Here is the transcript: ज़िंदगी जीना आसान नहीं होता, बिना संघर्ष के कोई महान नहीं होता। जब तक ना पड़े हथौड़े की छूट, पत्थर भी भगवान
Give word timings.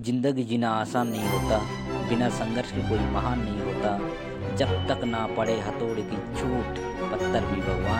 ज़िंदगी 0.00 0.42
जीना 0.44 0.70
आसान 0.72 1.08
नहीं 1.08 1.28
होता, 1.28 1.56
बिना 2.08 2.28
संघर्ष 2.30 2.70
के 2.72 2.82
कोई 2.88 2.98
महान 3.14 3.40
नहीं 3.40 3.60
होता। 3.60 3.90
जब 4.56 4.70
तक 4.88 5.04
ना 5.04 5.26
पड़े 5.36 5.56
हथौड़े 5.60 6.02
की 6.02 6.16
छूट, 6.38 6.78
पत्थर 7.10 7.44
भी 7.46 7.60
भगवान 7.60 7.99